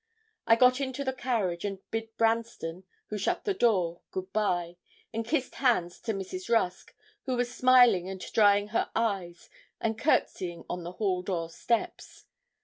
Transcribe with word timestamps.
I 0.47 0.55
got 0.55 0.81
into 0.81 1.03
the 1.03 1.13
carriage, 1.13 1.63
and 1.63 1.77
bid 1.91 2.17
Branston, 2.17 2.85
who 3.09 3.19
shut 3.19 3.43
the 3.45 3.53
door, 3.53 4.01
good 4.09 4.33
bye, 4.33 4.77
and 5.13 5.23
kissed 5.23 5.53
hands 5.53 5.99
to 5.99 6.13
Mrs. 6.15 6.49
Rusk, 6.49 6.95
who 7.25 7.35
was 7.37 7.53
smiling 7.53 8.09
and 8.09 8.19
drying 8.33 8.69
her 8.69 8.89
eyes 8.95 9.47
and 9.79 9.99
courtesying 9.99 10.65
on 10.67 10.81
the 10.83 10.93
hall 10.93 11.21
door 11.21 11.51
steps. 11.51 12.25